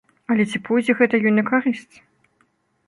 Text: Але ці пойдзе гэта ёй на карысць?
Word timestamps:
Але 0.35 0.43
ці 0.53 0.61
пойдзе 0.69 0.95
гэта 1.03 1.21
ёй 1.27 1.33
на 1.37 1.43
карысць? 1.51 1.95